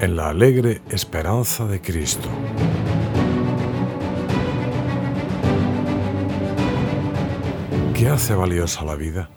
en 0.00 0.16
la 0.16 0.30
alegre 0.30 0.80
esperanza 0.88 1.66
de 1.66 1.82
Cristo. 1.82 2.28
¿Qué 7.94 8.08
hace 8.08 8.34
valiosa 8.34 8.82
la 8.84 8.94
vida? 8.94 9.28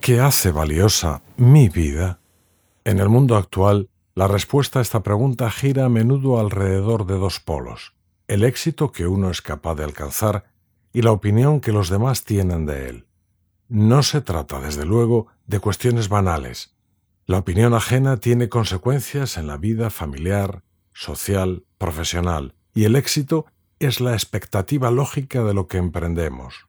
¿Qué 0.00 0.18
hace 0.18 0.50
valiosa 0.50 1.22
mi 1.36 1.68
vida? 1.68 2.18
En 2.84 2.98
el 2.98 3.08
mundo 3.08 3.36
actual, 3.36 3.88
la 4.16 4.26
respuesta 4.26 4.80
a 4.80 4.82
esta 4.82 5.04
pregunta 5.04 5.48
gira 5.48 5.84
a 5.84 5.88
menudo 5.88 6.40
alrededor 6.40 7.06
de 7.06 7.16
dos 7.16 7.38
polos, 7.38 7.94
el 8.26 8.42
éxito 8.42 8.90
que 8.90 9.06
uno 9.06 9.30
es 9.30 9.42
capaz 9.42 9.76
de 9.76 9.84
alcanzar 9.84 10.50
y 10.92 11.02
la 11.02 11.12
opinión 11.12 11.60
que 11.60 11.70
los 11.70 11.88
demás 11.88 12.24
tienen 12.24 12.66
de 12.66 12.88
él. 12.88 13.06
No 13.68 14.02
se 14.02 14.20
trata, 14.20 14.58
desde 14.60 14.84
luego, 14.84 15.28
de 15.46 15.60
cuestiones 15.60 16.08
banales. 16.08 16.74
La 17.30 17.38
opinión 17.38 17.74
ajena 17.74 18.16
tiene 18.16 18.48
consecuencias 18.48 19.36
en 19.36 19.46
la 19.46 19.56
vida 19.56 19.90
familiar, 19.90 20.64
social, 20.92 21.62
profesional, 21.78 22.56
y 22.74 22.86
el 22.86 22.96
éxito 22.96 23.46
es 23.78 24.00
la 24.00 24.14
expectativa 24.14 24.90
lógica 24.90 25.44
de 25.44 25.54
lo 25.54 25.68
que 25.68 25.76
emprendemos. 25.76 26.66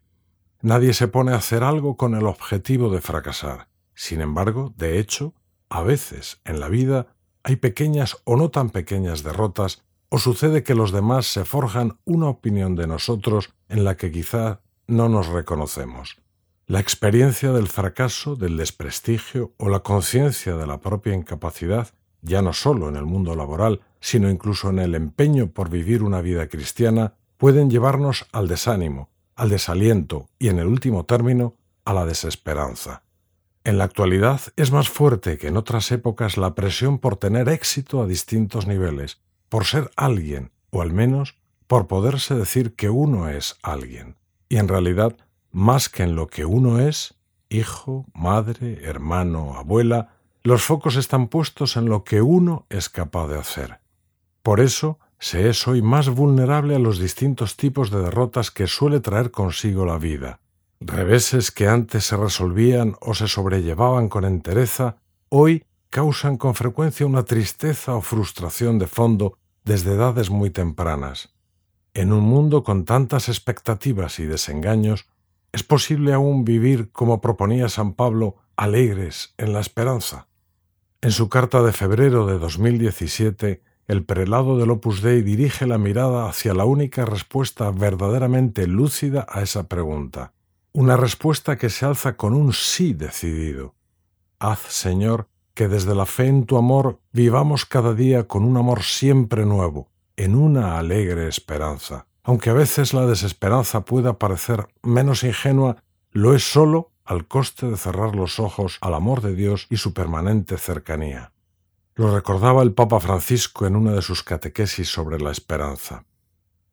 Nadie 0.61 0.93
se 0.93 1.07
pone 1.07 1.31
a 1.31 1.37
hacer 1.37 1.63
algo 1.63 1.97
con 1.97 2.13
el 2.13 2.27
objetivo 2.27 2.91
de 2.91 3.01
fracasar. 3.01 3.69
Sin 3.95 4.21
embargo, 4.21 4.71
de 4.77 4.99
hecho, 4.99 5.33
a 5.67 5.81
veces 5.81 6.39
en 6.45 6.59
la 6.59 6.69
vida 6.69 7.07
hay 7.41 7.55
pequeñas 7.55 8.17
o 8.23 8.35
no 8.35 8.51
tan 8.51 8.69
pequeñas 8.69 9.23
derrotas 9.23 9.81
o 10.09 10.19
sucede 10.19 10.61
que 10.61 10.75
los 10.75 10.91
demás 10.91 11.25
se 11.25 11.43
forjan 11.43 11.97
una 12.05 12.27
opinión 12.27 12.75
de 12.75 12.85
nosotros 12.85 13.49
en 13.67 13.83
la 13.83 13.97
que 13.97 14.11
quizá 14.11 14.61
no 14.85 15.09
nos 15.09 15.25
reconocemos. 15.25 16.21
La 16.67 16.79
experiencia 16.79 17.51
del 17.51 17.67
fracaso, 17.67 18.35
del 18.35 18.57
desprestigio 18.57 19.53
o 19.57 19.69
la 19.69 19.79
conciencia 19.79 20.55
de 20.55 20.67
la 20.67 20.79
propia 20.79 21.13
incapacidad, 21.13 21.89
ya 22.21 22.41
no 22.41 22.53
solo 22.53 22.87
en 22.87 22.95
el 22.95 23.05
mundo 23.05 23.35
laboral, 23.35 23.81
sino 23.99 24.29
incluso 24.29 24.69
en 24.69 24.79
el 24.79 24.95
empeño 24.95 25.51
por 25.51 25.69
vivir 25.69 26.03
una 26.03 26.21
vida 26.21 26.47
cristiana, 26.47 27.15
pueden 27.37 27.69
llevarnos 27.69 28.27
al 28.31 28.47
desánimo, 28.47 29.09
al 29.35 29.49
desaliento 29.49 30.29
y, 30.39 30.49
en 30.49 30.59
el 30.59 30.67
último 30.67 31.05
término, 31.05 31.55
a 31.85 31.93
la 31.93 32.05
desesperanza. 32.05 33.03
En 33.63 33.77
la 33.77 33.83
actualidad 33.83 34.41
es 34.55 34.71
más 34.71 34.89
fuerte 34.89 35.37
que 35.37 35.47
en 35.47 35.57
otras 35.57 35.91
épocas 35.91 36.37
la 36.37 36.55
presión 36.55 36.99
por 36.99 37.17
tener 37.17 37.49
éxito 37.49 38.01
a 38.01 38.07
distintos 38.07 38.65
niveles, 38.65 39.19
por 39.49 39.65
ser 39.65 39.91
alguien, 39.95 40.51
o 40.71 40.81
al 40.81 40.93
menos 40.93 41.35
por 41.67 41.87
poderse 41.87 42.35
decir 42.35 42.75
que 42.75 42.89
uno 42.89 43.29
es 43.29 43.57
alguien. 43.61 44.17
Y 44.49 44.57
en 44.57 44.67
realidad 44.67 45.15
más 45.51 45.89
que 45.89 46.03
en 46.03 46.15
lo 46.15 46.27
que 46.27 46.45
uno 46.45 46.79
es, 46.79 47.15
hijo, 47.49 48.05
madre, 48.13 48.79
hermano, 48.83 49.55
abuela, 49.55 50.15
los 50.43 50.63
focos 50.63 50.95
están 50.95 51.27
puestos 51.27 51.77
en 51.77 51.85
lo 51.85 52.03
que 52.03 52.21
uno 52.21 52.65
es 52.69 52.89
capaz 52.89 53.27
de 53.27 53.37
hacer. 53.37 53.79
Por 54.41 54.59
eso 54.59 54.99
se 55.19 55.49
es 55.49 55.67
hoy 55.67 55.83
más 55.83 56.09
vulnerable 56.09 56.75
a 56.75 56.79
los 56.79 56.97
distintos 56.97 57.57
tipos 57.57 57.91
de 57.91 58.01
derrotas 58.01 58.49
que 58.49 58.65
suele 58.65 58.99
traer 59.01 59.29
consigo 59.29 59.85
la 59.85 59.99
vida. 59.99 60.39
Reveses 60.79 61.51
que 61.51 61.67
antes 61.67 62.05
se 62.05 62.17
resolvían 62.17 62.95
o 63.01 63.13
se 63.13 63.27
sobrellevaban 63.27 64.09
con 64.09 64.25
entereza, 64.25 64.97
hoy 65.29 65.63
causan 65.91 66.37
con 66.37 66.55
frecuencia 66.55 67.05
una 67.05 67.23
tristeza 67.23 67.93
o 67.93 68.01
frustración 68.01 68.79
de 68.79 68.87
fondo 68.87 69.37
desde 69.63 69.93
edades 69.93 70.31
muy 70.31 70.49
tempranas. 70.49 71.29
En 71.93 72.13
un 72.13 72.23
mundo 72.23 72.63
con 72.63 72.85
tantas 72.85 73.29
expectativas 73.29 74.17
y 74.19 74.25
desengaños, 74.25 75.05
¿Es 75.53 75.63
posible 75.63 76.13
aún 76.13 76.45
vivir, 76.45 76.91
como 76.91 77.19
proponía 77.19 77.67
San 77.67 77.93
Pablo, 77.93 78.37
alegres 78.55 79.33
en 79.37 79.51
la 79.51 79.59
esperanza? 79.59 80.27
En 81.01 81.11
su 81.11 81.27
carta 81.27 81.61
de 81.61 81.73
febrero 81.73 82.25
de 82.25 82.39
2017, 82.39 83.61
el 83.87 84.05
prelado 84.05 84.57
del 84.57 84.71
Opus 84.71 85.01
Dei 85.01 85.21
dirige 85.21 85.67
la 85.67 85.77
mirada 85.77 86.29
hacia 86.29 86.53
la 86.53 86.63
única 86.63 87.03
respuesta 87.03 87.69
verdaderamente 87.71 88.65
lúcida 88.65 89.25
a 89.27 89.41
esa 89.41 89.67
pregunta, 89.67 90.33
una 90.71 90.95
respuesta 90.95 91.57
que 91.57 91.69
se 91.69 91.85
alza 91.85 92.15
con 92.15 92.33
un 92.33 92.53
sí 92.53 92.93
decidido. 92.93 93.75
Haz, 94.39 94.59
Señor, 94.59 95.27
que 95.53 95.67
desde 95.67 95.93
la 95.95 96.05
fe 96.05 96.27
en 96.27 96.45
tu 96.45 96.55
amor 96.55 97.01
vivamos 97.11 97.65
cada 97.65 97.93
día 97.93 98.27
con 98.27 98.45
un 98.45 98.55
amor 98.55 98.83
siempre 98.83 99.45
nuevo, 99.45 99.89
en 100.15 100.35
una 100.35 100.77
alegre 100.77 101.27
esperanza. 101.27 102.07
Aunque 102.23 102.49
a 102.49 102.53
veces 102.53 102.93
la 102.93 103.05
desesperanza 103.05 103.85
pueda 103.85 104.19
parecer 104.19 104.67
menos 104.83 105.23
ingenua, 105.23 105.77
lo 106.11 106.35
es 106.35 106.43
sólo 106.43 106.91
al 107.03 107.27
coste 107.27 107.67
de 107.67 107.77
cerrar 107.77 108.15
los 108.15 108.39
ojos 108.39 108.77
al 108.81 108.93
amor 108.93 109.21
de 109.21 109.35
Dios 109.35 109.67
y 109.69 109.77
su 109.77 109.93
permanente 109.93 110.57
cercanía. 110.57 111.31
Lo 111.95 112.13
recordaba 112.13 112.63
el 112.63 112.73
Papa 112.73 112.99
Francisco 112.99 113.65
en 113.65 113.75
una 113.75 113.91
de 113.91 114.01
sus 114.01 114.23
catequesis 114.23 114.87
sobre 114.87 115.19
la 115.19 115.31
esperanza. 115.31 116.05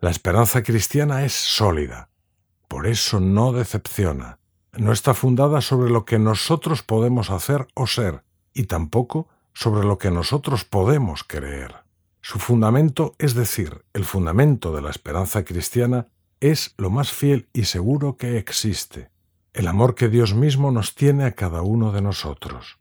La 0.00 0.10
esperanza 0.10 0.62
cristiana 0.62 1.25
es 1.25 1.32
sólida, 1.32 2.10
por 2.69 2.87
eso 2.87 3.19
no 3.19 3.53
decepciona, 3.53 4.38
no 4.72 4.92
está 4.92 5.14
fundada 5.14 5.60
sobre 5.60 5.91
lo 5.91 6.04
que 6.04 6.19
nosotros 6.19 6.82
podemos 6.82 7.31
hacer 7.31 7.66
o 7.75 7.87
ser, 7.87 8.22
y 8.53 8.64
tampoco 8.64 9.28
sobre 9.54 9.84
lo 9.84 9.98
que 9.98 10.12
nosotros 10.12 10.64
podemos 10.64 11.25
creer. 11.25 11.88
Su 12.20 12.38
fundamento, 12.38 13.14
es 13.18 13.34
decir, 13.34 13.84
el 13.92 14.04
fundamento 14.04 14.74
de 14.74 14.82
la 14.82 14.90
esperanza 14.90 15.44
cristiana, 15.44 16.08
es 16.40 16.74
lo 16.76 16.90
más 16.90 17.12
fiel 17.12 17.48
y 17.52 17.64
seguro 17.64 18.16
que 18.16 18.38
existe, 18.38 19.10
el 19.52 19.66
amor 19.66 19.94
que 19.94 20.08
Dios 20.08 20.34
mismo 20.34 20.70
nos 20.70 20.94
tiene 20.94 21.24
a 21.24 21.32
cada 21.32 21.62
uno 21.62 21.92
de 21.92 22.02
nosotros. 22.02 22.78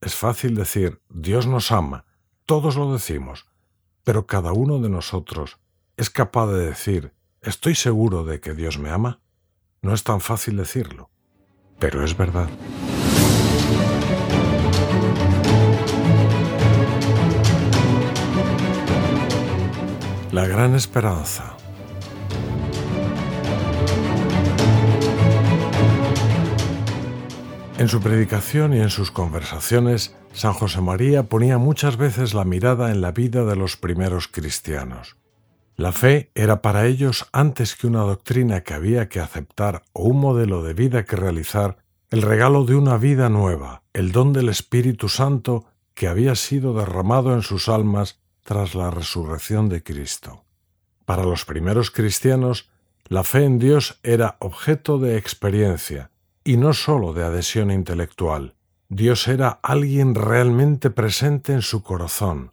Es 0.00 0.14
fácil 0.14 0.54
decir, 0.54 1.00
Dios 1.08 1.46
nos 1.46 1.72
ama, 1.72 2.04
todos 2.46 2.76
lo 2.76 2.92
decimos, 2.92 3.46
pero 4.04 4.26
cada 4.26 4.52
uno 4.52 4.78
de 4.80 4.88
nosotros 4.88 5.58
es 5.96 6.10
capaz 6.10 6.46
de 6.48 6.66
decir, 6.66 7.12
¿estoy 7.42 7.74
seguro 7.74 8.24
de 8.24 8.40
que 8.40 8.54
Dios 8.54 8.78
me 8.78 8.90
ama? 8.90 9.20
No 9.82 9.94
es 9.94 10.04
tan 10.04 10.20
fácil 10.20 10.56
decirlo, 10.56 11.10
pero 11.78 12.04
es 12.04 12.16
verdad. 12.16 12.48
La 20.36 20.46
gran 20.46 20.74
esperanza. 20.74 21.56
En 27.78 27.88
su 27.88 28.02
predicación 28.02 28.74
y 28.74 28.80
en 28.80 28.90
sus 28.90 29.10
conversaciones, 29.10 30.14
San 30.34 30.52
José 30.52 30.82
María 30.82 31.22
ponía 31.22 31.56
muchas 31.56 31.96
veces 31.96 32.34
la 32.34 32.44
mirada 32.44 32.90
en 32.90 33.00
la 33.00 33.12
vida 33.12 33.46
de 33.46 33.56
los 33.56 33.78
primeros 33.78 34.28
cristianos. 34.28 35.16
La 35.74 35.92
fe 35.92 36.32
era 36.34 36.60
para 36.60 36.84
ellos, 36.84 37.26
antes 37.32 37.74
que 37.74 37.86
una 37.86 38.00
doctrina 38.00 38.60
que 38.60 38.74
había 38.74 39.08
que 39.08 39.20
aceptar 39.20 39.84
o 39.94 40.02
un 40.02 40.20
modelo 40.20 40.62
de 40.62 40.74
vida 40.74 41.06
que 41.06 41.16
realizar, 41.16 41.78
el 42.10 42.20
regalo 42.20 42.66
de 42.66 42.74
una 42.74 42.98
vida 42.98 43.30
nueva, 43.30 43.84
el 43.94 44.12
don 44.12 44.34
del 44.34 44.50
Espíritu 44.50 45.08
Santo 45.08 45.64
que 45.94 46.08
había 46.08 46.34
sido 46.34 46.74
derramado 46.74 47.32
en 47.32 47.40
sus 47.40 47.70
almas 47.70 48.20
tras 48.46 48.76
la 48.76 48.90
resurrección 48.90 49.68
de 49.68 49.82
Cristo. 49.82 50.44
Para 51.04 51.24
los 51.24 51.44
primeros 51.44 51.90
cristianos, 51.90 52.70
la 53.08 53.24
fe 53.24 53.44
en 53.44 53.58
Dios 53.58 53.98
era 54.02 54.36
objeto 54.38 54.98
de 54.98 55.18
experiencia 55.18 56.10
y 56.44 56.56
no 56.56 56.72
sólo 56.72 57.12
de 57.12 57.24
adhesión 57.24 57.70
intelectual. 57.70 58.54
Dios 58.88 59.26
era 59.26 59.48
alguien 59.62 60.14
realmente 60.14 60.90
presente 60.90 61.52
en 61.52 61.62
su 61.62 61.82
corazón. 61.82 62.52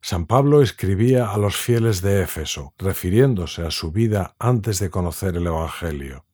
San 0.00 0.26
Pablo 0.26 0.62
escribía 0.62 1.30
a 1.30 1.38
los 1.38 1.56
fieles 1.56 2.00
de 2.00 2.22
Éfeso, 2.22 2.72
refiriéndose 2.78 3.66
a 3.66 3.72
su 3.72 3.90
vida 3.90 4.36
antes 4.38 4.78
de 4.78 4.90
conocer 4.90 5.36
el 5.36 5.46
Evangelio. 5.46 6.26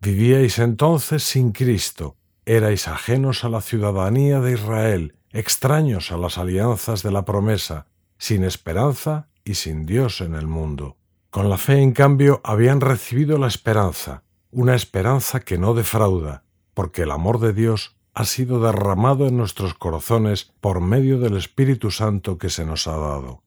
Vivíais 0.00 0.58
entonces 0.58 1.22
sin 1.22 1.52
Cristo, 1.52 2.16
erais 2.44 2.86
ajenos 2.86 3.44
a 3.44 3.48
la 3.48 3.62
ciudadanía 3.62 4.40
de 4.40 4.52
Israel, 4.52 5.14
extraños 5.30 6.12
a 6.12 6.18
las 6.18 6.36
alianzas 6.36 7.02
de 7.02 7.12
la 7.12 7.24
promesa, 7.24 7.86
sin 8.18 8.44
esperanza 8.44 9.28
y 9.44 9.54
sin 9.54 9.86
Dios 9.86 10.20
en 10.20 10.34
el 10.34 10.46
mundo. 10.46 10.96
Con 11.30 11.50
la 11.50 11.58
fe, 11.58 11.82
en 11.82 11.92
cambio, 11.92 12.40
habían 12.44 12.80
recibido 12.80 13.38
la 13.38 13.46
esperanza, 13.46 14.22
una 14.50 14.74
esperanza 14.74 15.40
que 15.40 15.58
no 15.58 15.74
defrauda, 15.74 16.44
porque 16.72 17.02
el 17.02 17.10
amor 17.10 17.40
de 17.40 17.52
Dios 17.52 17.96
ha 18.14 18.24
sido 18.24 18.60
derramado 18.60 19.26
en 19.26 19.36
nuestros 19.36 19.74
corazones 19.74 20.52
por 20.62 20.80
medio 20.80 21.18
del 21.18 21.36
Espíritu 21.36 21.90
Santo 21.90 22.38
que 22.38 22.48
se 22.48 22.64
nos 22.64 22.86
ha 22.86 22.96
dado. 22.96 23.42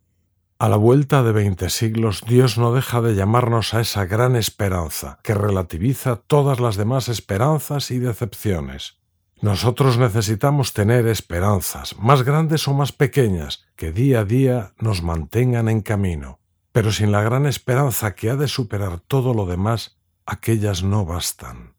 A 0.59 0.69
la 0.69 0.75
vuelta 0.75 1.23
de 1.23 1.31
veinte 1.31 1.69
siglos, 1.69 2.21
Dios 2.27 2.57
no 2.57 2.73
deja 2.73 3.01
de 3.01 3.15
llamarnos 3.15 3.73
a 3.73 3.81
esa 3.81 4.05
gran 4.05 4.35
esperanza, 4.35 5.17
que 5.23 5.33
relativiza 5.33 6.17
todas 6.17 6.59
las 6.59 6.75
demás 6.75 7.09
esperanzas 7.09 7.89
y 7.89 7.97
decepciones. 7.97 8.98
Nosotros 9.41 9.97
necesitamos 9.97 10.73
tener 10.73 11.07
esperanzas, 11.07 11.97
más 11.97 12.23
grandes 12.23 12.67
o 12.67 12.73
más 12.73 12.91
pequeñas, 12.91 13.65
que 13.77 13.93
día 13.93 14.19
a 14.19 14.25
día 14.25 14.73
nos 14.79 15.01
mantengan 15.01 15.69
en 15.69 15.79
camino. 15.79 16.39
Pero 16.73 16.91
sin 16.91 17.13
la 17.13 17.21
gran 17.21 17.45
esperanza 17.45 18.15
que 18.15 18.29
ha 18.29 18.35
de 18.35 18.49
superar 18.49 18.99
todo 18.99 19.33
lo 19.33 19.45
demás, 19.45 19.97
aquellas 20.25 20.83
no 20.83 21.05
bastan. 21.05 21.73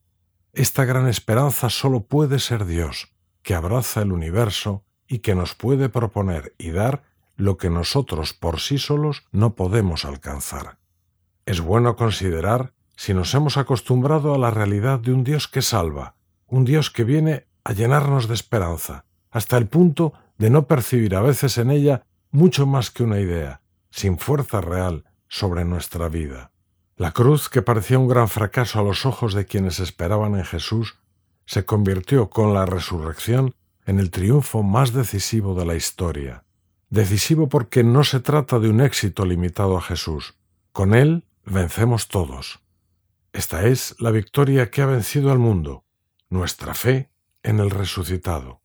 Esta 0.55 0.87
gran 0.87 1.07
esperanza 1.07 1.69
solo 1.69 2.01
puede 2.01 2.39
ser 2.39 2.65
Dios, 2.65 3.13
que 3.43 3.55
abraza 3.55 4.01
el 4.01 4.13
universo 4.13 4.85
y 5.07 5.19
que 5.19 5.35
nos 5.35 5.55
puede 5.55 5.91
proponer 5.91 6.55
y 6.57 6.71
dar 6.71 7.03
lo 7.37 7.59
que 7.59 7.69
nosotros 7.69 8.33
por 8.33 8.61
sí 8.61 8.79
solos 8.79 9.27
no 9.33 9.55
podemos 9.55 10.07
alcanzar. 10.07 10.79
Es 11.45 11.61
bueno 11.61 11.95
considerar 11.95 12.73
si 12.97 13.13
nos 13.13 13.35
hemos 13.35 13.59
acostumbrado 13.59 14.35
a 14.35 14.39
la 14.39 14.51
realidad 14.51 14.99
de 14.99 15.13
un 15.13 15.25
Dios 15.25 15.47
que 15.47 15.63
salva, 15.63 16.17
un 16.47 16.65
Dios 16.65 16.91
que 16.91 17.05
viene 17.05 17.47
a 17.65 17.73
llenarnos 17.73 18.29
de 18.29 18.35
esperanza, 18.35 19.05
hasta 19.31 19.57
el 19.57 19.67
punto 19.67 20.13
de 20.39 20.51
no 20.51 20.67
percibir 20.67 21.15
a 21.15 21.21
veces 21.21 21.59
en 21.59 21.71
ella 21.71 22.05
mucho 22.31 22.67
más 22.67 22.91
que 22.91 23.03
una 23.03 23.21
idea, 23.21 23.61
sin 23.91 24.19
fuerza 24.19 24.61
real, 24.61 25.05
sobre 25.29 25.65
nuestra 25.65 26.09
vida. 26.09 26.51
La 26.97 27.13
cruz, 27.13 27.49
que 27.49 27.63
parecía 27.63 27.99
un 27.99 28.09
gran 28.09 28.29
fracaso 28.29 28.79
a 28.79 28.83
los 28.83 29.07
ojos 29.07 29.33
de 29.35 29.47
quienes 29.47 29.81
esperaban 29.81 30.35
en 30.35 30.45
Jesús, 30.45 30.99
se 31.47 31.65
convirtió 31.65 32.31
con 32.31 32.53
la 32.53 32.67
resurrección 32.67 33.55
en 33.87 33.99
el 33.99 34.11
triunfo 34.11 34.63
más 34.63 34.93
decisivo 34.93 35.55
de 35.55 35.67
la 35.67 35.75
historia. 35.75 36.45
Decisivo 36.91 37.49
porque 37.49 37.85
no 37.85 38.05
se 38.05 38.21
trata 38.21 38.59
de 38.59 38.69
un 38.69 38.81
éxito 38.81 39.25
limitado 39.25 39.77
a 39.77 39.83
Jesús. 39.83 40.35
Con 40.73 40.95
Él 40.95 41.25
vencemos 41.45 42.09
todos. 42.09 42.61
Esta 43.33 43.67
es 43.67 43.95
la 43.99 44.11
victoria 44.11 44.71
que 44.71 44.83
ha 44.83 44.87
vencido 44.87 45.31
al 45.31 45.39
mundo, 45.39 45.85
nuestra 46.29 46.75
fe 46.75 47.10
en 47.43 47.61
el 47.61 47.71
resucitado. 47.71 48.63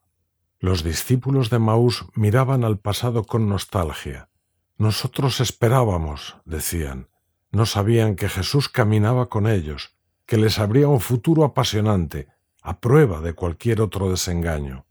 Los 0.59 0.83
discípulos 0.83 1.49
de 1.49 1.59
Maús 1.59 2.05
miraban 2.15 2.63
al 2.63 2.79
pasado 2.79 3.23
con 3.23 3.47
nostalgia. 3.47 4.29
Nosotros 4.77 5.39
esperábamos, 5.39 6.37
decían. 6.45 7.09
No 7.51 7.65
sabían 7.65 8.15
que 8.15 8.29
Jesús 8.29 8.67
caminaba 8.67 9.29
con 9.29 9.47
ellos, 9.47 9.95
que 10.25 10.37
les 10.37 10.59
abría 10.59 10.87
un 10.87 10.99
futuro 10.99 11.43
apasionante, 11.43 12.27
a 12.61 12.79
prueba 12.79 13.21
de 13.21 13.33
cualquier 13.33 13.79
otro 13.81 14.09
desengaño. 14.09 14.85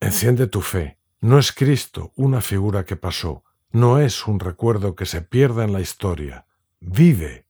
Enciende 0.00 0.46
tu 0.46 0.60
fe. 0.60 0.98
No 1.20 1.38
es 1.38 1.52
Cristo 1.52 2.12
una 2.16 2.40
figura 2.40 2.84
que 2.84 2.96
pasó, 2.96 3.44
no 3.70 3.98
es 3.98 4.26
un 4.26 4.40
recuerdo 4.40 4.94
que 4.94 5.06
se 5.06 5.20
pierda 5.22 5.64
en 5.64 5.72
la 5.72 5.80
historia. 5.80 6.46
Vive. 6.80 7.46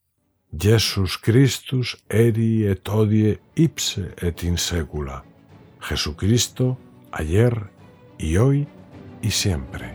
Jesus 0.51 1.17
Christus 1.17 2.03
eri 2.09 2.65
et 2.65 2.89
odie 2.89 3.39
ipse 3.55 4.15
et 4.17 4.43
in 4.43 4.57
secula. 4.57 5.23
Jesucristo, 5.79 6.77
ayer 7.11 7.69
y 8.17 8.37
hoy 8.37 8.67
y 9.21 9.31
siempre. 9.31 9.93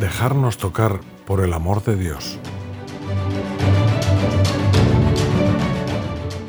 Dejarnos 0.00 0.58
tocar 0.58 1.00
por 1.26 1.44
el 1.44 1.52
amor 1.52 1.84
de 1.84 1.96
Dios. 1.96 2.38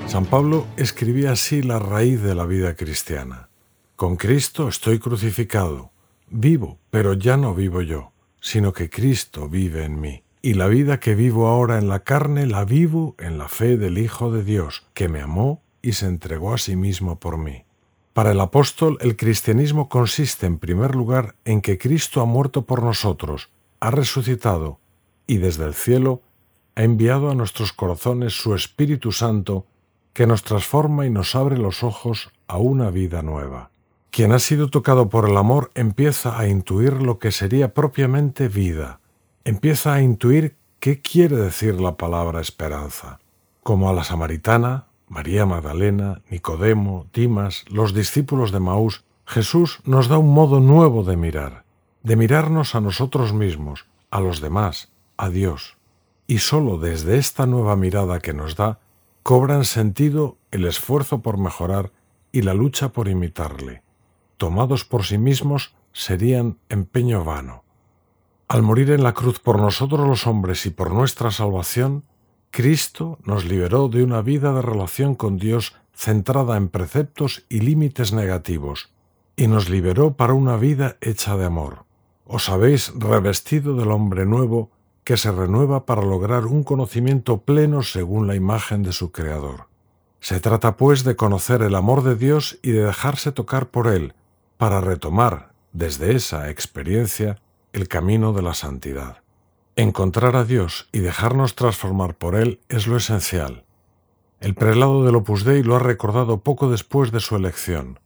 San 0.08 0.26
Pablo 0.26 0.66
escribía 0.76 1.34
así 1.34 1.62
la 1.62 1.78
raíz 1.78 2.22
de 2.22 2.34
la 2.34 2.46
vida 2.46 2.76
cristiana. 2.76 3.50
Con 3.96 4.16
Cristo 4.16 4.68
estoy 4.68 4.98
crucificado, 4.98 5.92
vivo, 6.30 6.80
pero 6.90 7.14
ya 7.14 7.38
no 7.38 7.54
vivo 7.54 7.82
yo, 7.82 8.12
sino 8.42 8.74
que 8.74 8.90
Cristo 8.90 9.50
vive 9.50 9.84
en 9.84 10.00
mí. 10.00 10.24
Y 10.42 10.54
la 10.54 10.68
vida 10.68 11.02
que 11.02 11.16
vivo 11.16 11.48
ahora 11.48 11.78
en 11.78 11.90
la 11.90 12.00
carne 12.06 12.48
la 12.48 12.64
vivo 12.64 13.16
en 13.20 13.38
la 13.38 13.50
fe 13.50 13.76
del 13.76 13.98
Hijo 13.98 14.32
de 14.32 14.44
Dios, 14.44 14.86
que 14.94 15.10
me 15.10 15.22
amó 15.22 15.62
y 15.82 15.94
se 15.94 16.06
entregó 16.06 16.54
a 16.54 16.58
sí 16.58 16.78
mismo 16.78 17.20
por 17.20 17.38
mí. 17.38 17.66
Para 18.14 18.32
el 18.32 18.40
apóstol, 18.40 18.98
el 19.02 19.18
cristianismo 19.18 19.90
consiste 19.90 20.46
en 20.46 20.58
primer 20.58 20.96
lugar 20.96 21.36
en 21.44 21.62
que 21.62 21.78
Cristo 21.78 22.22
ha 22.22 22.26
muerto 22.26 22.66
por 22.66 22.84
nosotros, 22.84 23.50
ha 23.82 23.92
resucitado 23.92 24.80
y 25.28 25.38
desde 25.38 25.66
el 25.66 25.74
cielo 25.74 26.22
ha 26.76 26.84
enviado 26.84 27.30
a 27.30 27.36
nuestros 27.36 27.74
corazones 27.74 28.34
su 28.34 28.56
Espíritu 28.56 29.12
Santo 29.12 29.66
que 30.14 30.26
nos 30.26 30.44
transforma 30.44 31.06
y 31.06 31.10
nos 31.10 31.36
abre 31.36 31.58
los 31.58 31.84
ojos 31.84 32.30
a 32.48 32.58
una 32.58 32.90
vida 32.90 33.22
nueva. 33.22 33.72
Quien 34.10 34.32
ha 34.32 34.40
sido 34.40 34.70
tocado 34.70 35.10
por 35.10 35.30
el 35.30 35.38
amor 35.38 35.72
empieza 35.76 36.40
a 36.40 36.48
intuir 36.48 36.94
lo 37.02 37.20
que 37.20 37.32
sería 37.32 37.74
propiamente 37.74 38.48
vida, 38.48 39.00
empieza 39.44 39.94
a 39.94 40.02
intuir 40.02 40.56
qué 40.80 41.02
quiere 41.02 41.36
decir 41.36 41.80
la 41.80 41.98
palabra 41.98 42.42
esperanza. 42.42 43.20
Como 43.64 43.90
a 43.90 43.94
la 43.94 44.04
samaritana, 44.04 44.88
María 45.08 45.46
Magdalena, 45.46 46.22
Nicodemo, 46.30 47.08
Dimas, 47.14 47.66
los 47.68 47.94
discípulos 47.94 48.52
de 48.52 48.60
Maús, 48.60 49.04
Jesús 49.26 49.80
nos 49.84 50.08
da 50.08 50.18
un 50.18 50.34
modo 50.34 50.60
nuevo 50.60 51.04
de 51.04 51.18
mirar, 51.18 51.64
de 52.04 52.16
mirarnos 52.16 52.76
a 52.76 52.82
nosotros 52.82 53.34
mismos, 53.34 53.86
a 54.12 54.22
los 54.22 54.42
demás, 54.42 54.92
a 55.18 55.30
Dios. 55.30 55.78
Y 56.28 56.40
sólo 56.40 56.78
desde 56.78 57.18
esta 57.18 57.46
nueva 57.46 57.76
mirada 57.76 58.20
que 58.20 58.34
nos 58.34 58.56
da, 58.56 58.80
cobran 59.24 59.66
sentido 59.66 60.38
el 60.52 60.66
esfuerzo 60.66 61.22
por 61.22 61.38
mejorar 61.38 61.92
y 62.32 62.44
la 62.44 62.54
lucha 62.54 62.90
por 62.90 63.08
imitarle. 63.08 63.84
Tomados 64.38 64.86
por 64.86 65.06
sí 65.06 65.18
mismos 65.18 65.76
serían 65.92 66.58
empeño 66.70 67.24
vano. 67.24 67.64
Al 68.50 68.64
morir 68.64 68.90
en 68.90 69.04
la 69.04 69.14
cruz 69.14 69.40
por 69.40 69.60
nosotros 69.60 70.08
los 70.08 70.26
hombres 70.26 70.66
y 70.66 70.72
por 70.72 70.92
nuestra 70.92 71.30
salvación, 71.30 72.04
Cristo 72.50 73.20
nos 73.24 73.46
liberó 73.46 73.90
de 73.90 74.04
una 74.04 74.24
vida 74.24 74.52
de 74.54 74.64
relación 74.64 75.14
con 75.14 75.38
Dios 75.38 75.76
centrada 75.94 76.58
en 76.58 76.68
preceptos 76.68 77.46
y 77.48 77.60
límites 77.60 78.12
negativos, 78.12 78.90
y 79.36 79.46
nos 79.46 79.70
liberó 79.70 80.16
para 80.16 80.34
una 80.34 80.58
vida 80.58 80.98
hecha 81.00 81.38
de 81.38 81.46
amor. 81.46 81.84
Os 82.26 82.50
habéis 82.50 82.92
revestido 82.96 83.76
del 83.76 83.92
hombre 83.92 84.26
nuevo 84.26 84.72
que 85.04 85.16
se 85.16 85.32
renueva 85.32 85.86
para 85.86 86.02
lograr 86.02 86.48
un 86.48 86.64
conocimiento 86.64 87.42
pleno 87.42 87.84
según 87.84 88.26
la 88.26 88.34
imagen 88.34 88.82
de 88.82 88.94
su 88.94 89.12
Creador. 89.12 89.68
Se 90.22 90.40
trata, 90.40 90.76
pues, 90.76 91.04
de 91.04 91.16
conocer 91.16 91.62
el 91.62 91.76
amor 91.76 92.02
de 92.02 92.16
Dios 92.16 92.58
y 92.64 92.72
de 92.72 92.86
dejarse 92.86 93.32
tocar 93.32 93.68
por 93.70 93.86
Él, 93.86 94.16
para 94.58 94.82
retomar, 94.82 95.52
desde 95.72 96.16
esa 96.16 96.50
experiencia, 96.50 97.40
el 97.74 97.88
camino 97.88 98.34
de 98.34 98.42
la 98.42 98.54
santidad. 98.54 99.18
Encontrar 99.76 100.36
a 100.36 100.44
Dios 100.44 100.90
y 100.92 101.00
dejarnos 101.00 101.56
transformar 101.56 102.16
por 102.16 102.36
Él 102.36 102.60
es 102.68 102.88
lo 102.88 102.98
esencial. 102.98 103.64
El 104.40 104.56
prelado 104.56 105.06
del 105.06 105.16
Opus 105.16 105.44
Dei 105.44 105.64
lo 105.64 105.76
ha 105.76 105.80
recordado 105.80 106.42
poco 106.42 106.70
después 106.70 107.12
de 107.12 107.20
su 107.20 107.36
elección. 107.36 108.00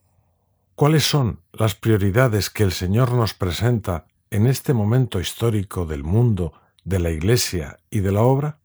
¿Cuáles 0.75 1.07
son 1.07 1.39
las 1.51 1.75
prioridades 1.75 2.49
que 2.49 2.63
el 2.63 2.71
Señor 2.71 3.11
nos 3.13 3.33
presenta 3.33 4.05
en 4.31 4.47
este 4.47 4.73
momento 4.73 5.19
histórico 5.19 5.85
del 5.85 6.03
mundo 6.03 6.53
de 6.83 6.99
la 6.99 7.11
Iglesia 7.11 7.79
y 7.89 7.99
de 7.99 8.11
la 8.11 8.21
obra? 8.21 8.57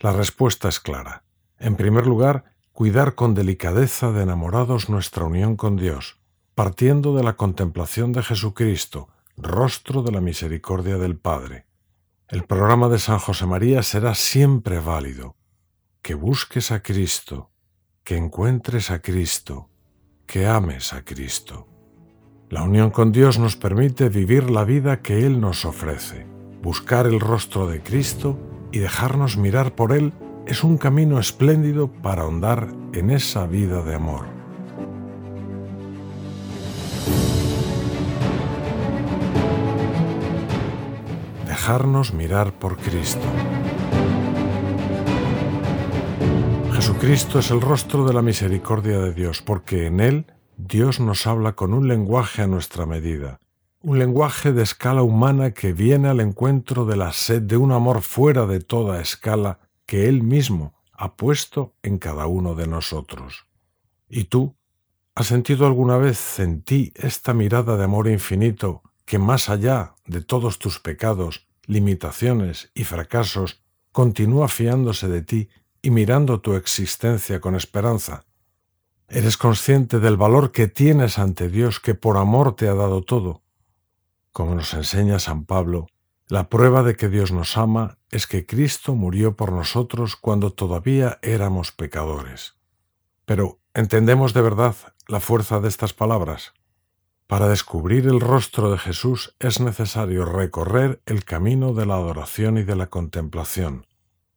La 0.00 0.12
respuesta 0.12 0.68
es 0.68 0.80
clara. 0.80 1.22
En 1.58 1.76
primer 1.76 2.06
lugar, 2.06 2.44
cuidar 2.72 3.14
con 3.14 3.34
delicadeza 3.34 4.12
de 4.12 4.22
enamorados 4.22 4.88
nuestra 4.88 5.24
unión 5.24 5.56
con 5.56 5.76
Dios, 5.76 6.18
partiendo 6.54 7.14
de 7.14 7.22
la 7.22 7.36
contemplación 7.36 8.12
de 8.12 8.22
Jesucristo, 8.22 9.08
rostro 9.36 10.02
de 10.02 10.12
la 10.12 10.20
misericordia 10.20 10.98
del 10.98 11.16
Padre. 11.16 11.66
El 12.28 12.44
programa 12.44 12.88
de 12.88 12.98
San 12.98 13.18
José 13.18 13.46
María 13.46 13.82
será 13.82 14.14
siempre 14.14 14.80
válido. 14.80 15.36
Que 16.02 16.14
busques 16.14 16.70
a 16.70 16.82
Cristo, 16.82 17.50
que 18.04 18.16
encuentres 18.16 18.90
a 18.90 19.00
Cristo, 19.00 19.70
que 20.26 20.46
ames 20.46 20.92
a 20.92 21.04
Cristo. 21.04 21.68
La 22.48 22.62
unión 22.62 22.90
con 22.90 23.12
Dios 23.12 23.38
nos 23.38 23.56
permite 23.56 24.08
vivir 24.08 24.50
la 24.50 24.64
vida 24.64 25.02
que 25.02 25.26
Él 25.26 25.40
nos 25.40 25.64
ofrece 25.64 26.26
buscar 26.66 27.06
el 27.06 27.20
rostro 27.20 27.68
de 27.68 27.80
Cristo 27.80 28.36
y 28.72 28.80
dejarnos 28.80 29.36
mirar 29.36 29.76
por 29.76 29.92
Él 29.92 30.12
es 30.46 30.64
un 30.64 30.78
camino 30.78 31.20
espléndido 31.20 31.86
para 31.86 32.22
ahondar 32.22 32.66
en 32.92 33.10
esa 33.10 33.46
vida 33.46 33.82
de 33.82 33.94
amor. 33.94 34.35
Dejarnos 41.66 42.14
mirar 42.14 42.52
por 42.60 42.76
Cristo. 42.76 43.26
Jesucristo 46.72 47.40
es 47.40 47.50
el 47.50 47.60
rostro 47.60 48.04
de 48.04 48.14
la 48.14 48.22
misericordia 48.22 49.00
de 49.00 49.12
Dios, 49.12 49.42
porque 49.42 49.86
en 49.86 49.98
Él 49.98 50.26
Dios 50.56 51.00
nos 51.00 51.26
habla 51.26 51.54
con 51.54 51.74
un 51.74 51.88
lenguaje 51.88 52.42
a 52.42 52.46
nuestra 52.46 52.86
medida 52.86 53.40
un 53.82 53.98
lenguaje 53.98 54.52
de 54.52 54.62
escala 54.62 55.02
humana 55.02 55.54
que 55.54 55.72
viene 55.72 56.06
al 56.08 56.20
encuentro 56.20 56.84
de 56.84 56.96
la 56.96 57.12
sed 57.12 57.42
de 57.42 57.56
un 57.56 57.72
amor 57.72 58.02
fuera 58.02 58.46
de 58.46 58.60
toda 58.60 59.00
escala 59.00 59.58
que 59.86 60.08
Él 60.08 60.22
mismo 60.22 60.72
ha 60.92 61.16
puesto 61.16 61.74
en 61.82 61.98
cada 61.98 62.28
uno 62.28 62.54
de 62.54 62.68
nosotros. 62.68 63.48
¿Y 64.08 64.26
tú? 64.26 64.54
¿Has 65.16 65.26
sentido 65.26 65.66
alguna 65.66 65.96
vez 65.96 66.38
en 66.38 66.62
ti 66.62 66.92
esta 66.94 67.34
mirada 67.34 67.76
de 67.76 67.82
amor 67.82 68.06
infinito 68.06 68.84
que 69.04 69.18
más 69.18 69.48
allá 69.48 69.94
de 70.04 70.20
todos 70.20 70.58
tus 70.58 70.80
pecados, 70.80 71.45
limitaciones 71.66 72.70
y 72.74 72.84
fracasos, 72.84 73.62
continúa 73.92 74.48
fiándose 74.48 75.08
de 75.08 75.22
ti 75.22 75.48
y 75.82 75.90
mirando 75.90 76.40
tu 76.40 76.54
existencia 76.54 77.40
con 77.40 77.54
esperanza? 77.54 78.24
¿Eres 79.08 79.36
consciente 79.36 80.00
del 80.00 80.16
valor 80.16 80.52
que 80.52 80.68
tienes 80.68 81.18
ante 81.18 81.48
Dios 81.48 81.78
que 81.80 81.94
por 81.94 82.16
amor 82.16 82.56
te 82.56 82.68
ha 82.68 82.74
dado 82.74 83.02
todo? 83.02 83.42
Como 84.32 84.54
nos 84.54 84.74
enseña 84.74 85.18
San 85.18 85.44
Pablo, 85.44 85.86
la 86.28 86.48
prueba 86.48 86.82
de 86.82 86.96
que 86.96 87.08
Dios 87.08 87.30
nos 87.30 87.56
ama 87.56 87.98
es 88.10 88.26
que 88.26 88.46
Cristo 88.46 88.94
murió 88.94 89.36
por 89.36 89.52
nosotros 89.52 90.16
cuando 90.16 90.52
todavía 90.52 91.18
éramos 91.22 91.70
pecadores. 91.72 92.56
Pero 93.24 93.60
¿Entendemos 93.76 94.32
de 94.32 94.40
verdad 94.40 94.74
la 95.06 95.20
fuerza 95.20 95.60
de 95.60 95.68
estas 95.68 95.92
palabras? 95.92 96.54
Para 97.26 97.48
descubrir 97.48 98.06
el 98.06 98.20
rostro 98.20 98.70
de 98.70 98.78
Jesús 98.78 99.34
es 99.40 99.58
necesario 99.58 100.24
recorrer 100.24 101.02
el 101.06 101.24
camino 101.24 101.74
de 101.74 101.84
la 101.84 101.94
adoración 101.94 102.56
y 102.56 102.62
de 102.62 102.76
la 102.76 102.86
contemplación. 102.86 103.86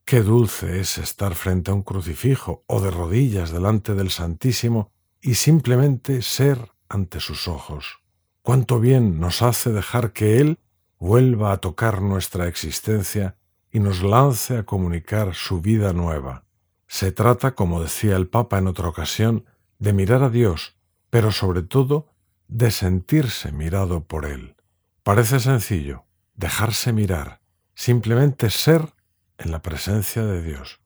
Qué 0.05 0.24
dulce 0.24 0.79
es 0.79 0.98
estar 0.98 1.36
frente 1.36 1.69
a 1.69 1.75
un 1.75 1.84
crucifijo 1.84 2.63
o 2.65 2.81
de 2.81 2.89
rodillas 2.89 3.51
delante 3.51 3.93
del 3.93 4.10
Santísimo 4.10 4.91
y 5.22 5.36
simplemente 5.36 6.24
ser 6.24 6.72
ante 6.88 7.19
sus 7.19 7.48
ojos. 7.48 8.00
Cuánto 8.41 8.79
bien 8.79 9.19
nos 9.19 9.43
hace 9.43 9.72
dejar 9.72 10.12
que 10.12 10.39
Él 10.39 10.58
vuelva 10.98 11.51
a 11.51 11.58
tocar 11.58 12.01
nuestra 12.01 12.48
existencia 12.48 13.36
y 13.72 13.81
nos 13.81 14.01
lance 14.01 14.58
a 14.58 14.63
comunicar 14.63 15.36
su 15.36 15.62
vida 15.62 15.93
nueva. 15.93 16.46
Se 16.88 17.12
trata, 17.12 17.53
como 17.53 17.84
decía 17.84 18.15
el 18.15 18.27
Papa 18.27 18.58
en 18.58 18.65
otra 18.65 18.88
ocasión, 18.88 19.46
de 19.77 19.93
mirar 19.93 20.24
a 20.24 20.31
Dios, 20.31 20.75
pero 21.12 21.31
sobre 21.31 21.62
todo 21.62 22.08
de 22.49 22.71
sentirse 22.71 23.51
mirado 23.51 24.03
por 24.03 24.25
Él. 24.25 24.55
Parece 25.03 25.39
sencillo, 25.39 26.03
dejarse 26.35 26.91
mirar, 26.91 27.39
simplemente 27.75 28.49
ser 28.49 28.93
en 29.37 29.51
la 29.51 29.61
presencia 29.61 30.25
de 30.25 30.41
Dios. 30.41 30.81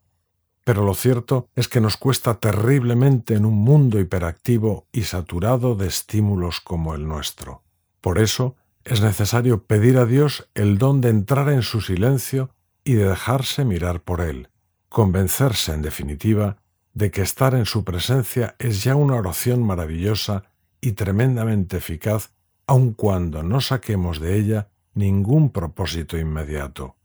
Pero 0.64 0.86
lo 0.86 0.94
cierto 0.94 1.50
es 1.56 1.68
que 1.68 1.82
nos 1.82 1.98
cuesta 1.98 2.36
terriblemente 2.36 3.34
en 3.34 3.46
un 3.46 3.56
mundo 3.56 4.00
hiperactivo 4.00 4.88
y 4.92 5.04
saturado 5.04 5.76
de 5.76 5.88
estímulos 5.88 6.62
como 6.62 6.96
el 6.96 7.08
nuestro. 7.08 7.64
Por 8.02 8.20
eso 8.20 8.56
es 8.84 9.02
necesario 9.02 9.64
pedir 9.64 9.98
a 9.98 10.06
Dios 10.06 10.50
el 10.54 10.78
don 10.78 11.02
de 11.02 11.10
entrar 11.10 11.50
en 11.50 11.64
su 11.64 11.82
silencio 11.82 12.50
y 12.84 12.94
de 12.94 13.06
dejarse 13.06 13.64
mirar 13.66 14.02
por 14.02 14.22
Él, 14.22 14.50
convencerse, 14.90 15.74
en 15.74 15.82
definitiva, 15.82 16.58
de 16.94 17.10
que 17.10 17.22
estar 17.22 17.56
en 17.56 17.66
su 17.66 17.84
presencia 17.84 18.56
es 18.60 18.84
ya 18.84 18.96
una 18.96 19.16
oración 19.16 19.64
maravillosa 19.64 20.44
y 20.84 20.92
tremendamente 20.92 21.78
eficaz, 21.78 22.32
aun 22.68 22.94
cuando 22.94 23.42
no 23.42 23.62
saquemos 23.62 24.20
de 24.20 24.38
ella 24.38 24.70
ningún 24.94 25.50
propósito 25.50 26.18
inmediato. 26.18 26.98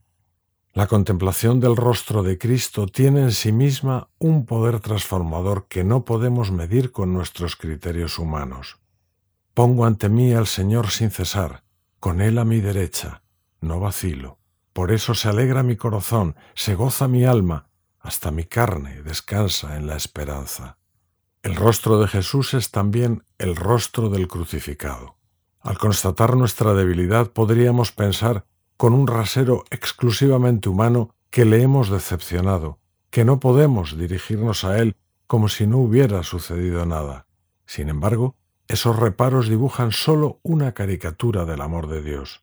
La 0.73 0.87
contemplación 0.87 1.59
del 1.59 1.75
rostro 1.75 2.21
de 2.21 2.37
Cristo 2.37 2.87
tiene 2.87 3.21
en 3.21 3.31
sí 3.31 3.51
misma 3.51 4.09
un 4.19 4.45
poder 4.45 4.81
transformador 4.81 5.67
que 5.67 5.83
no 5.83 6.05
podemos 6.05 6.51
medir 6.51 6.91
con 6.91 7.13
nuestros 7.13 7.55
criterios 7.55 8.19
humanos. 8.19 8.79
Pongo 9.53 9.85
ante 9.85 10.09
mí 10.09 10.33
al 10.33 10.45
Señor 10.45 10.89
sin 10.89 11.09
cesar, 11.09 11.63
con 11.99 12.21
Él 12.21 12.37
a 12.37 12.45
mi 12.45 12.59
derecha, 12.61 13.23
no 13.61 13.79
vacilo. 13.79 14.39
Por 14.73 14.91
eso 14.91 15.15
se 15.15 15.29
alegra 15.29 15.63
mi 15.63 15.75
corazón, 15.75 16.35
se 16.53 16.75
goza 16.75 17.07
mi 17.07 17.25
alma, 17.25 17.69
hasta 17.99 18.31
mi 18.31 18.43
carne 18.43 19.01
descansa 19.03 19.75
en 19.75 19.87
la 19.87 19.95
esperanza. 19.95 20.78
El 21.41 21.55
rostro 21.55 21.99
de 21.99 22.07
Jesús 22.07 22.53
es 22.53 22.71
también 22.71 23.23
el 23.37 23.55
rostro 23.55 24.09
del 24.09 24.27
crucificado. 24.27 25.15
Al 25.61 25.77
constatar 25.77 26.35
nuestra 26.35 26.73
debilidad 26.73 27.31
podríamos 27.31 27.93
pensar 27.93 28.45
con 28.75 28.93
un 28.93 29.07
rasero 29.07 29.63
exclusivamente 29.69 30.67
humano 30.67 31.15
que 31.29 31.45
le 31.45 31.61
hemos 31.61 31.89
decepcionado, 31.89 32.79
que 33.09 33.23
no 33.23 33.39
podemos 33.39 33.97
dirigirnos 33.97 34.63
a 34.65 34.79
Él 34.79 34.95
como 35.27 35.47
si 35.47 35.65
no 35.65 35.77
hubiera 35.77 36.23
sucedido 36.23 36.85
nada. 36.85 37.25
Sin 37.65 37.87
embargo, 37.87 38.35
esos 38.67 38.97
reparos 38.97 39.47
dibujan 39.47 39.91
sólo 39.91 40.39
una 40.43 40.73
caricatura 40.73 41.45
del 41.45 41.61
amor 41.61 41.87
de 41.87 42.01
Dios. 42.01 42.41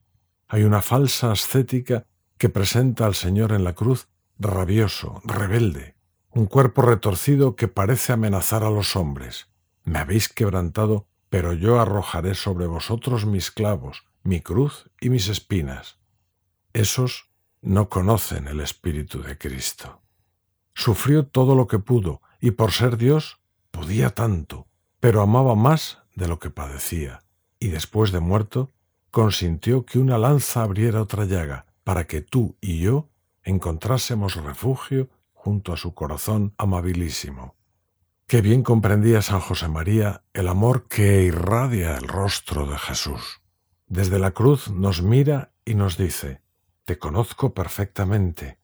Hay 0.48 0.62
una 0.62 0.80
falsa 0.80 1.32
ascética 1.32 2.06
que 2.38 2.48
presenta 2.48 3.06
al 3.06 3.14
Señor 3.14 3.52
en 3.52 3.64
la 3.64 3.74
cruz 3.74 4.08
rabioso, 4.38 5.20
rebelde, 5.24 5.95
un 6.36 6.44
cuerpo 6.44 6.82
retorcido 6.82 7.56
que 7.56 7.66
parece 7.66 8.12
amenazar 8.12 8.62
a 8.62 8.68
los 8.68 8.94
hombres. 8.94 9.48
Me 9.84 9.98
habéis 9.98 10.28
quebrantado, 10.28 11.06
pero 11.30 11.54
yo 11.54 11.80
arrojaré 11.80 12.34
sobre 12.34 12.66
vosotros 12.66 13.24
mis 13.24 13.50
clavos, 13.50 14.04
mi 14.22 14.42
cruz 14.42 14.90
y 15.00 15.08
mis 15.08 15.28
espinas. 15.28 15.96
Esos 16.74 17.30
no 17.62 17.88
conocen 17.88 18.48
el 18.48 18.60
Espíritu 18.60 19.22
de 19.22 19.38
Cristo. 19.38 20.02
Sufrió 20.74 21.26
todo 21.26 21.54
lo 21.54 21.66
que 21.66 21.78
pudo, 21.78 22.20
y 22.38 22.50
por 22.50 22.70
ser 22.70 22.98
Dios 22.98 23.40
podía 23.70 24.10
tanto, 24.10 24.66
pero 25.00 25.22
amaba 25.22 25.54
más 25.54 26.00
de 26.16 26.28
lo 26.28 26.38
que 26.38 26.50
padecía, 26.50 27.22
y 27.58 27.68
después 27.68 28.12
de 28.12 28.20
muerto, 28.20 28.74
consintió 29.10 29.86
que 29.86 29.98
una 29.98 30.18
lanza 30.18 30.62
abriera 30.62 31.00
otra 31.00 31.24
llaga, 31.24 31.64
para 31.82 32.06
que 32.06 32.20
tú 32.20 32.58
y 32.60 32.80
yo 32.80 33.08
encontrásemos 33.42 34.34
refugio 34.34 35.08
junto 35.46 35.72
a 35.72 35.76
su 35.76 35.94
corazón 35.94 36.54
amabilísimo. 36.58 37.54
Qué 38.26 38.40
bien 38.40 38.64
comprendía 38.64 39.22
San 39.22 39.38
José 39.38 39.68
María 39.68 40.24
el 40.32 40.48
amor 40.48 40.88
que 40.88 41.22
irradia 41.22 41.96
el 41.96 42.08
rostro 42.08 42.66
de 42.66 42.76
Jesús. 42.76 43.42
Desde 43.86 44.18
la 44.18 44.32
cruz 44.32 44.68
nos 44.72 45.02
mira 45.02 45.52
y 45.64 45.74
nos 45.74 45.96
dice, 45.96 46.40
Te 46.84 46.98
conozco 46.98 47.54
perfectamente. 47.54 48.58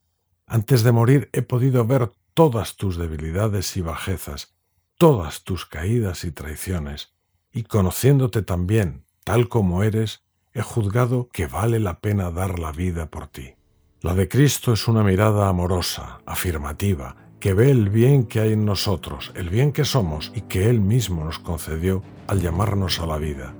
Antes 0.44 0.82
de 0.82 0.90
morir 0.90 1.30
he 1.32 1.42
podido 1.42 1.86
ver 1.86 2.10
todas 2.34 2.74
tus 2.74 2.96
debilidades 2.96 3.76
y 3.76 3.80
bajezas, 3.80 4.56
todas 4.98 5.44
tus 5.44 5.66
caídas 5.66 6.24
y 6.24 6.32
traiciones, 6.32 7.14
y 7.52 7.62
conociéndote 7.62 8.42
también, 8.42 9.04
tal 9.22 9.48
como 9.48 9.84
eres, 9.84 10.24
he 10.52 10.62
juzgado 10.62 11.28
que 11.32 11.46
vale 11.46 11.78
la 11.78 12.00
pena 12.00 12.32
dar 12.32 12.58
la 12.58 12.72
vida 12.72 13.08
por 13.08 13.28
ti. 13.28 13.54
La 14.02 14.14
de 14.14 14.26
Cristo 14.26 14.72
es 14.72 14.88
una 14.88 15.04
mirada 15.04 15.48
amorosa, 15.48 16.18
afirmativa, 16.26 17.14
que 17.38 17.54
ve 17.54 17.70
el 17.70 17.88
bien 17.88 18.24
que 18.24 18.40
hay 18.40 18.54
en 18.54 18.64
nosotros, 18.64 19.30
el 19.36 19.48
bien 19.48 19.70
que 19.70 19.84
somos 19.84 20.32
y 20.34 20.40
que 20.40 20.68
Él 20.68 20.80
mismo 20.80 21.24
nos 21.24 21.38
concedió 21.38 22.02
al 22.26 22.40
llamarnos 22.40 22.98
a 22.98 23.06
la 23.06 23.16
vida. 23.18 23.54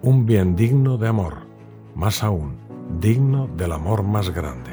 Un 0.00 0.24
bien 0.24 0.56
digno 0.56 0.96
de 0.96 1.08
amor, 1.08 1.46
más 1.94 2.22
aún, 2.22 2.56
digno 2.98 3.46
del 3.58 3.72
amor 3.72 4.04
más 4.04 4.30
grande. 4.30 4.70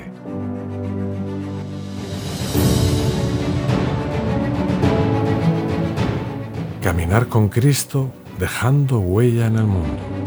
Caminar 6.82 7.28
con 7.28 7.50
Cristo 7.50 8.14
dejando 8.40 9.00
huella 9.00 9.48
en 9.48 9.58
el 9.58 9.66
mundo. 9.66 10.21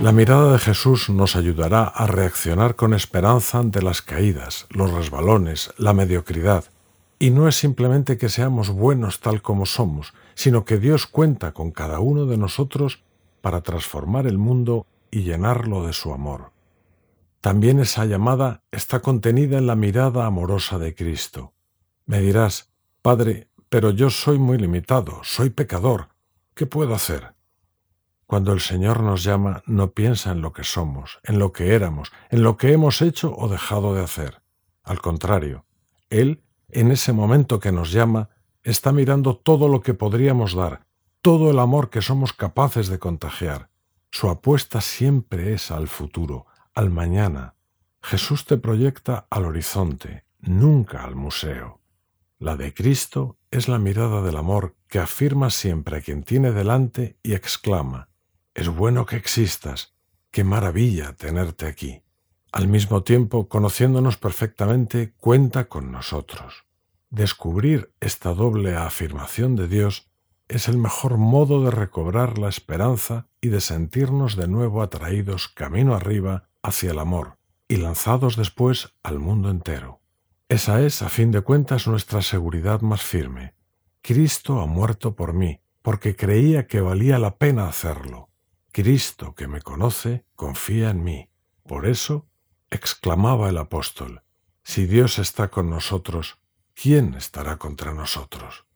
La 0.00 0.12
mirada 0.12 0.52
de 0.52 0.58
Jesús 0.60 1.10
nos 1.10 1.34
ayudará 1.34 1.82
a 1.82 2.06
reaccionar 2.06 2.76
con 2.76 2.94
esperanza 2.94 3.58
ante 3.58 3.82
las 3.82 4.00
caídas, 4.00 4.68
los 4.70 4.92
resbalones, 4.92 5.74
la 5.76 5.92
mediocridad. 5.92 6.66
Y 7.18 7.30
no 7.30 7.48
es 7.48 7.56
simplemente 7.56 8.16
que 8.16 8.28
seamos 8.28 8.70
buenos 8.70 9.18
tal 9.18 9.42
como 9.42 9.66
somos, 9.66 10.14
sino 10.36 10.64
que 10.64 10.78
Dios 10.78 11.08
cuenta 11.08 11.52
con 11.52 11.72
cada 11.72 11.98
uno 11.98 12.26
de 12.26 12.36
nosotros 12.36 13.02
para 13.40 13.62
transformar 13.62 14.28
el 14.28 14.38
mundo 14.38 14.86
y 15.10 15.22
llenarlo 15.22 15.84
de 15.84 15.92
su 15.92 16.12
amor. 16.12 16.52
También 17.40 17.80
esa 17.80 18.04
llamada 18.04 18.62
está 18.70 19.00
contenida 19.00 19.58
en 19.58 19.66
la 19.66 19.74
mirada 19.74 20.26
amorosa 20.26 20.78
de 20.78 20.94
Cristo. 20.94 21.52
Me 22.06 22.20
dirás, 22.20 22.70
Padre, 23.02 23.48
pero 23.68 23.90
yo 23.90 24.10
soy 24.10 24.38
muy 24.38 24.58
limitado, 24.58 25.18
soy 25.24 25.50
pecador, 25.50 26.08
¿qué 26.54 26.66
puedo 26.66 26.94
hacer? 26.94 27.37
Cuando 28.28 28.52
el 28.52 28.60
Señor 28.60 29.02
nos 29.02 29.24
llama, 29.24 29.62
no 29.64 29.92
piensa 29.92 30.32
en 30.32 30.42
lo 30.42 30.52
que 30.52 30.62
somos, 30.62 31.18
en 31.22 31.38
lo 31.38 31.50
que 31.50 31.74
éramos, 31.74 32.12
en 32.28 32.42
lo 32.42 32.58
que 32.58 32.74
hemos 32.74 33.00
hecho 33.00 33.34
o 33.34 33.48
dejado 33.48 33.94
de 33.94 34.02
hacer. 34.02 34.42
Al 34.82 35.00
contrario, 35.00 35.64
Él, 36.10 36.42
en 36.68 36.90
ese 36.90 37.14
momento 37.14 37.58
que 37.58 37.72
nos 37.72 37.90
llama, 37.90 38.28
está 38.62 38.92
mirando 38.92 39.34
todo 39.34 39.66
lo 39.68 39.80
que 39.80 39.94
podríamos 39.94 40.52
dar, 40.54 40.84
todo 41.22 41.50
el 41.50 41.58
amor 41.58 41.88
que 41.88 42.02
somos 42.02 42.34
capaces 42.34 42.88
de 42.88 42.98
contagiar. 42.98 43.70
Su 44.10 44.28
apuesta 44.28 44.82
siempre 44.82 45.54
es 45.54 45.70
al 45.70 45.88
futuro, 45.88 46.44
al 46.74 46.90
mañana. 46.90 47.54
Jesús 48.02 48.44
te 48.44 48.58
proyecta 48.58 49.26
al 49.30 49.46
horizonte, 49.46 50.26
nunca 50.40 51.02
al 51.02 51.16
museo. 51.16 51.80
La 52.38 52.58
de 52.58 52.74
Cristo 52.74 53.38
es 53.50 53.68
la 53.68 53.78
mirada 53.78 54.20
del 54.20 54.36
amor 54.36 54.76
que 54.86 54.98
afirma 54.98 55.48
siempre 55.48 55.96
a 55.96 56.00
quien 56.02 56.24
tiene 56.24 56.52
delante 56.52 57.16
y 57.22 57.32
exclama, 57.32 58.10
es 58.58 58.68
bueno 58.68 59.06
que 59.06 59.14
existas. 59.14 59.94
Qué 60.32 60.42
maravilla 60.42 61.12
tenerte 61.12 61.66
aquí. 61.66 62.02
Al 62.50 62.66
mismo 62.66 63.04
tiempo, 63.04 63.48
conociéndonos 63.48 64.16
perfectamente, 64.16 65.12
cuenta 65.16 65.68
con 65.68 65.92
nosotros. 65.92 66.64
Descubrir 67.08 67.92
esta 68.00 68.34
doble 68.34 68.74
afirmación 68.74 69.54
de 69.54 69.68
Dios 69.68 70.10
es 70.48 70.66
el 70.66 70.76
mejor 70.76 71.18
modo 71.18 71.62
de 71.62 71.70
recobrar 71.70 72.36
la 72.38 72.48
esperanza 72.48 73.28
y 73.40 73.46
de 73.46 73.60
sentirnos 73.60 74.34
de 74.34 74.48
nuevo 74.48 74.82
atraídos 74.82 75.46
camino 75.46 75.94
arriba 75.94 76.48
hacia 76.60 76.90
el 76.90 76.98
amor 76.98 77.38
y 77.68 77.76
lanzados 77.76 78.34
después 78.34 78.92
al 79.04 79.20
mundo 79.20 79.50
entero. 79.50 80.00
Esa 80.48 80.80
es, 80.80 81.00
a 81.02 81.08
fin 81.08 81.30
de 81.30 81.42
cuentas, 81.42 81.86
nuestra 81.86 82.22
seguridad 82.22 82.80
más 82.80 83.02
firme. 83.02 83.54
Cristo 84.02 84.60
ha 84.60 84.66
muerto 84.66 85.14
por 85.14 85.32
mí, 85.32 85.60
porque 85.80 86.16
creía 86.16 86.66
que 86.66 86.80
valía 86.80 87.20
la 87.20 87.36
pena 87.36 87.68
hacerlo. 87.68 88.27
Cristo 88.80 89.34
que 89.34 89.48
me 89.48 89.60
conoce 89.60 90.24
confía 90.36 90.90
en 90.90 91.02
mí. 91.02 91.28
Por 91.66 91.84
eso, 91.84 92.28
exclamaba 92.70 93.48
el 93.48 93.58
apóstol, 93.58 94.22
si 94.62 94.86
Dios 94.86 95.18
está 95.18 95.48
con 95.48 95.68
nosotros, 95.68 96.38
¿quién 96.80 97.14
estará 97.14 97.56
contra 97.56 97.92
nosotros? 97.92 98.66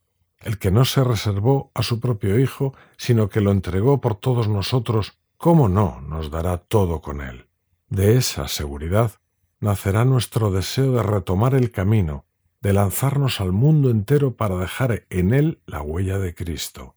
El 0.41 0.59
que 0.59 0.73
no 0.73 0.85
se 0.85 1.05
reservó 1.05 1.71
a 1.73 1.85
su 1.85 2.01
propio 2.01 2.41
Hijo, 2.41 2.75
sino 2.97 3.29
que 3.29 3.41
lo 3.41 3.53
entregó 3.53 4.01
por 4.01 4.17
todos 4.17 4.49
nosotros, 4.49 5.21
¿cómo 5.37 5.69
no 5.69 6.01
nos 6.01 6.33
dará 6.33 6.57
todo 6.57 7.01
con 7.01 7.21
él? 7.21 7.47
De 7.89 8.17
esa 8.17 8.49
seguridad 8.49 9.13
nacerá 9.61 10.05
nuestro 10.05 10.51
deseo 10.51 10.91
de 10.95 11.05
retomar 11.05 11.55
el 11.55 11.71
camino, 11.71 12.25
de 12.61 12.73
lanzarnos 12.73 13.41
al 13.41 13.53
mundo 13.53 13.89
entero 13.89 14.35
para 14.35 14.57
dejar 14.57 15.07
en 15.11 15.33
él 15.33 15.63
la 15.65 15.81
huella 15.81 16.19
de 16.19 16.35
Cristo. 16.35 16.97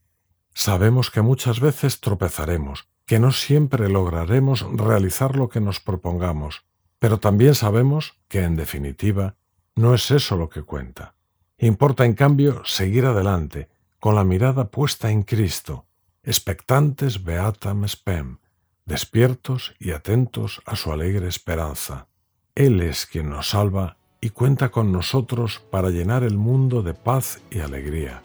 Sabemos 0.55 1.11
que 1.11 1.21
muchas 1.21 1.59
veces 1.59 1.99
tropezaremos, 1.99 2.87
que 3.05 3.19
no 3.19 3.31
siempre 3.31 3.89
lograremos 3.89 4.65
realizar 4.73 5.35
lo 5.35 5.49
que 5.49 5.61
nos 5.61 5.79
propongamos, 5.79 6.65
pero 6.99 7.19
también 7.19 7.55
sabemos 7.55 8.19
que, 8.27 8.43
en 8.43 8.55
definitiva, 8.55 9.35
no 9.75 9.93
es 9.93 10.09
eso 10.11 10.37
lo 10.37 10.49
que 10.49 10.63
cuenta. 10.63 11.15
Importa, 11.57 12.05
en 12.05 12.13
cambio, 12.13 12.63
seguir 12.65 13.05
adelante, 13.05 13.69
con 13.99 14.15
la 14.15 14.23
mirada 14.23 14.69
puesta 14.71 15.11
en 15.11 15.23
Cristo, 15.23 15.85
expectantes 16.23 17.23
beatam 17.23 17.85
spem, 17.85 18.37
despiertos 18.85 19.75
y 19.79 19.91
atentos 19.91 20.61
a 20.65 20.75
su 20.75 20.91
alegre 20.91 21.27
esperanza. 21.27 22.07
Él 22.55 22.81
es 22.81 23.05
quien 23.05 23.29
nos 23.29 23.49
salva 23.49 23.97
y 24.21 24.29
cuenta 24.29 24.69
con 24.69 24.91
nosotros 24.91 25.61
para 25.69 25.89
llenar 25.89 26.23
el 26.23 26.37
mundo 26.37 26.81
de 26.81 26.93
paz 26.93 27.41
y 27.51 27.59
alegría. 27.59 28.23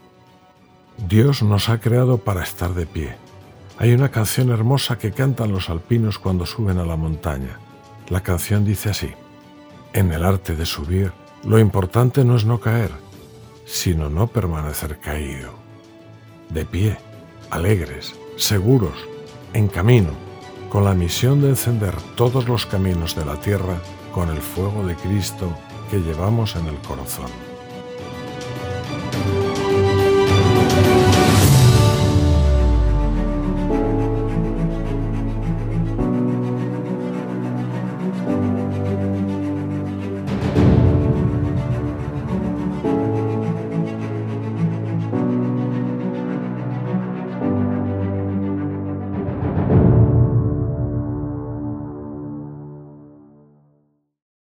Dios 1.08 1.42
nos 1.42 1.68
ha 1.68 1.80
creado 1.80 2.18
para 2.18 2.42
estar 2.42 2.74
de 2.74 2.86
pie. 2.86 3.29
Hay 3.80 3.94
una 3.94 4.10
canción 4.10 4.50
hermosa 4.50 4.98
que 4.98 5.10
cantan 5.10 5.52
los 5.52 5.70
alpinos 5.70 6.18
cuando 6.18 6.44
suben 6.44 6.76
a 6.76 6.84
la 6.84 6.96
montaña. 6.96 7.58
La 8.10 8.20
canción 8.20 8.62
dice 8.62 8.90
así, 8.90 9.08
en 9.94 10.12
el 10.12 10.22
arte 10.22 10.54
de 10.54 10.66
subir, 10.66 11.14
lo 11.44 11.58
importante 11.58 12.22
no 12.22 12.36
es 12.36 12.44
no 12.44 12.60
caer, 12.60 12.90
sino 13.64 14.10
no 14.10 14.26
permanecer 14.26 14.98
caído. 14.98 15.54
De 16.50 16.66
pie, 16.66 16.98
alegres, 17.48 18.14
seguros, 18.36 18.98
en 19.54 19.66
camino, 19.68 20.10
con 20.68 20.84
la 20.84 20.92
misión 20.92 21.40
de 21.40 21.48
encender 21.48 21.94
todos 22.16 22.48
los 22.48 22.66
caminos 22.66 23.16
de 23.16 23.24
la 23.24 23.40
tierra 23.40 23.80
con 24.12 24.28
el 24.28 24.42
fuego 24.42 24.86
de 24.86 24.94
Cristo 24.94 25.56
que 25.90 26.00
llevamos 26.00 26.54
en 26.54 26.66
el 26.66 26.76
corazón. 26.86 27.49